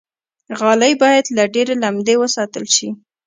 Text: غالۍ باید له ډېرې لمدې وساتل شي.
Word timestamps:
غالۍ 0.59 0.93
باید 1.03 1.25
له 1.37 1.43
ډېرې 1.53 1.75
لمدې 1.83 2.15
وساتل 2.19 2.65
شي. 2.75 2.89